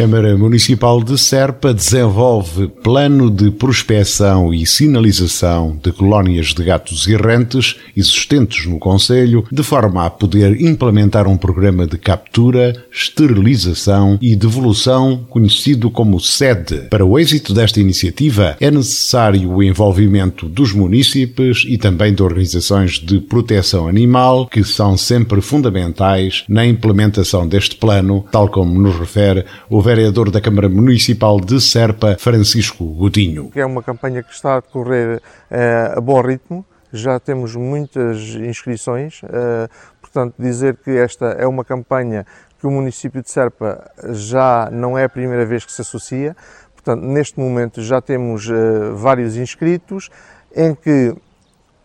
[0.00, 7.76] Câmara Municipal de Serpa desenvolve plano de prospecção e sinalização de colónias de gatos errantes
[7.94, 15.22] existentes no Conselho, de forma a poder implementar um programa de captura, esterilização e devolução
[15.28, 16.88] conhecido como SED.
[16.88, 22.92] Para o êxito desta iniciativa, é necessário o envolvimento dos municípios e também de organizações
[22.92, 29.44] de proteção animal, que são sempre fundamentais na implementação deste plano, tal como nos refere
[29.68, 33.50] o vereador da Câmara Municipal de Serpa, Francisco Godinho.
[33.56, 39.20] É uma campanha que está a decorrer uh, a bom ritmo, já temos muitas inscrições,
[39.24, 39.68] uh,
[40.00, 42.24] portanto, dizer que esta é uma campanha
[42.60, 46.36] que o município de Serpa já não é a primeira vez que se associa,
[46.72, 50.08] portanto, neste momento já temos uh, vários inscritos,
[50.54, 51.12] em que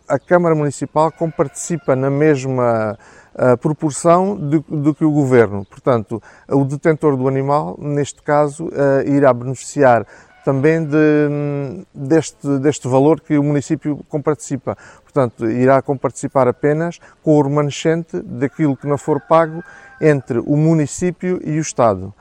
[0.07, 2.99] a Câmara Municipal comparticipa na mesma
[3.35, 5.65] a proporção do, que o governo.
[5.65, 10.05] Portanto, o detentor do animal, neste caso, uh, irá beneficiar
[10.45, 14.77] também de, deste, deste valor que o município comparticipa.
[15.03, 19.63] Portanto, irá comparticipar apenas com o remanescente daquilo que não for pago
[19.99, 22.13] entre o município e o Estado.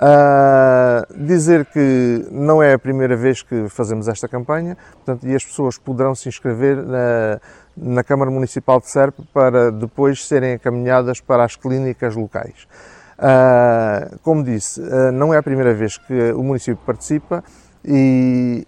[0.00, 5.44] Uh, dizer que não é a primeira vez que fazemos esta campanha, portanto, e as
[5.44, 7.40] pessoas poderão se inscrever na,
[7.80, 12.66] na Câmara Municipal de Serpa para depois serem encaminhadas para as clínicas locais.
[13.18, 17.42] Uh, como disse, uh, não é a primeira vez que o município participa
[17.84, 18.66] e,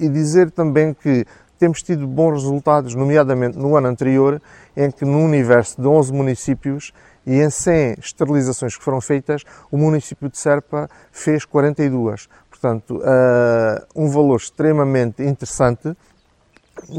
[0.00, 1.26] e dizer também que
[1.58, 4.42] temos tido bons resultados, nomeadamente no ano anterior,
[4.76, 6.92] em que no universo de 11 municípios
[7.24, 12.28] e em 100 esterilizações que foram feitas, o município de Serpa fez 42.
[12.50, 15.96] Portanto, uh, um valor extremamente interessante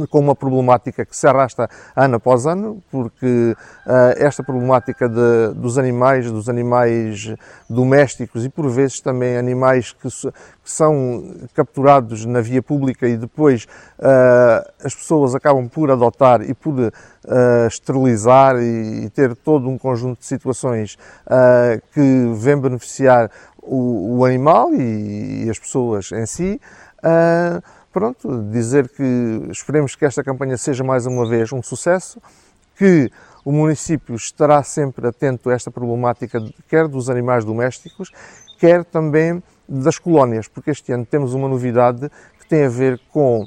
[0.09, 3.55] com uma problemática que se arrasta ano após ano, porque
[3.85, 7.33] uh, esta problemática de, dos animais, dos animais
[7.69, 13.65] domésticos e por vezes também animais que, que são capturados na via pública e depois
[13.99, 16.91] uh, as pessoas acabam por adotar e por uh,
[17.67, 20.97] esterilizar e, e, ter todo um conjunto de situações
[21.93, 23.29] que vêm beneficiar
[23.61, 26.59] o, o animal e, e, as pessoas em si
[27.93, 32.19] pronto, dizer que esperemos que esta campanha seja mais uma vez um sucesso,
[32.75, 33.11] que
[33.45, 38.11] o município estará sempre atento a esta problemática, quer dos animais domésticos,
[38.57, 42.09] quer também das colónias, porque este ano temos uma novidade
[42.39, 43.45] que tem a ver com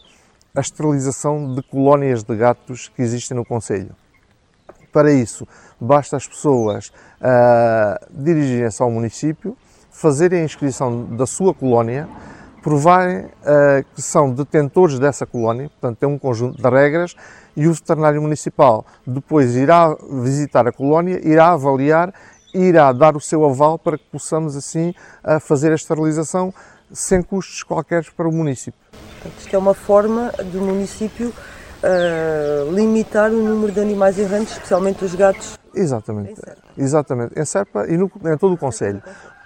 [0.54, 3.94] a esterilização de colónias de gatos que existem no Conselho.
[4.92, 5.46] Para isso,
[5.78, 6.88] basta as pessoas
[7.20, 9.56] uh, dirigirem-se ao município,
[9.90, 12.08] fazerem a inscrição da sua colónia,
[12.66, 17.14] provarem uh, que são detentores dessa colónia, portanto tem um conjunto de regras,
[17.56, 22.12] e o veterinário municipal depois irá visitar a colónia, irá avaliar,
[22.52, 26.52] irá dar o seu aval para que possamos assim uh, fazer a esterilização
[26.92, 28.80] sem custos qualquer para o município.
[29.38, 35.14] Isto é uma forma do município uh, limitar o número de animais errantes, especialmente os
[35.14, 35.56] gatos.
[35.72, 36.34] Exatamente,
[36.76, 39.00] em exatamente, em Serpa e no, em todo o Conselho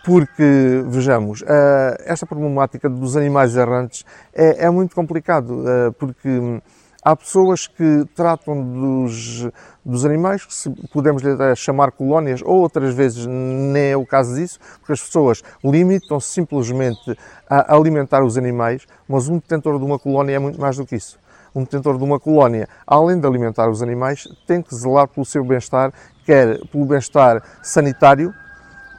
[0.05, 6.61] porque, vejamos, eh, esta problemática dos animais errantes é, é muito complicado, eh, porque
[7.03, 9.49] há pessoas que tratam dos,
[9.85, 11.23] dos animais, que se podemos
[11.57, 17.17] chamar colónias, ou outras vezes nem é o caso disso, porque as pessoas limitam-se simplesmente
[17.49, 20.97] a alimentar os animais, mas um detentor de uma colónia é muito mais do que
[20.97, 21.19] isso.
[21.55, 25.45] Um detentor de uma colónia, além de alimentar os animais, tem que zelar pelo seu
[25.45, 25.93] bem-estar,
[26.25, 28.33] quer pelo bem-estar sanitário,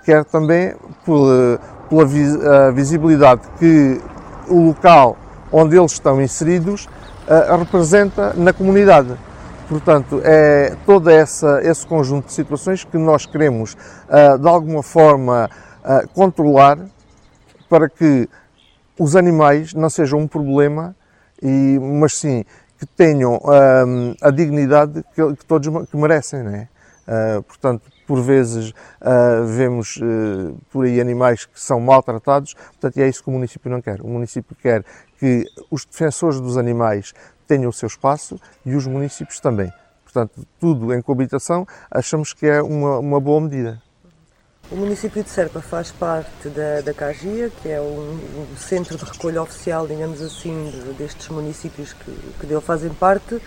[0.03, 0.75] quer também
[1.06, 4.01] pela, pela visibilidade que
[4.47, 5.17] o local
[5.51, 6.88] onde eles estão inseridos
[7.28, 9.16] uh, representa na comunidade.
[9.67, 15.49] Portanto, é todo essa, esse conjunto de situações que nós queremos, uh, de alguma forma,
[16.14, 16.78] controlar
[17.67, 18.29] para que
[18.99, 20.96] os animais não sejam um problema,
[21.41, 22.46] e, mas sim
[22.78, 23.40] que tenham
[24.22, 26.43] a dignidade que, que todos que merecem.
[26.43, 26.67] Não é?
[27.47, 33.23] Portanto, por vezes uh, vemos uh, por aí animais que são maltratados, portanto é isso
[33.23, 34.02] que o município não quer.
[34.02, 34.84] O município quer
[35.17, 37.13] que os defensores dos animais
[37.47, 39.72] tenham o seu espaço e os municípios também.
[40.03, 43.81] Portanto, tudo em coabitação, achamos que é uma, uma boa medida.
[44.69, 48.19] O município de Serpa faz parte da, da CAGIA, que é um,
[48.53, 53.41] um, centro de recolha oficial, digamos assim, destes municípios que, que dele fazem parte.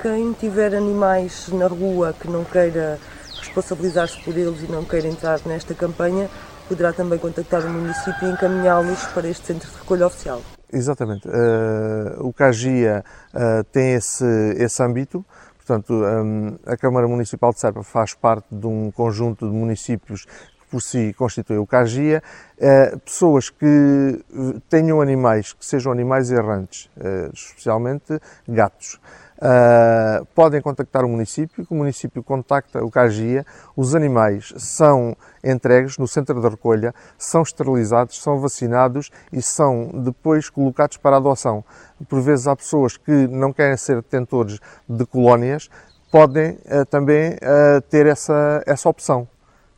[0.00, 3.00] Quem tiver animais na rua que não queira
[3.36, 6.30] responsabilizar-se por eles e não queira entrar nesta campanha,
[6.68, 10.40] poderá também contactar o município e encaminhá-los para este centro de recolha oficial.
[10.72, 11.26] Exatamente.
[11.26, 13.04] Uh, o CAGIA
[13.34, 14.24] uh, tem esse,
[14.56, 15.24] esse âmbito,
[15.56, 20.66] portanto, um, a Câmara Municipal de Serpa faz parte de um conjunto de municípios que
[20.70, 22.22] por si constituem o CAGIA.
[22.56, 24.24] Uh, pessoas que
[24.68, 26.88] tenham animais, que sejam animais errantes,
[27.32, 29.00] especialmente gatos.
[29.38, 33.46] Uh, podem contactar o município, que o município contacta o CAGIA,
[33.76, 40.50] os animais são entregues no centro de recolha, são esterilizados, são vacinados e são depois
[40.50, 41.64] colocados para adoção.
[42.08, 44.58] Por vezes há pessoas que não querem ser detentores
[44.88, 45.70] de colónias,
[46.10, 49.28] podem uh, também uh, ter essa, essa opção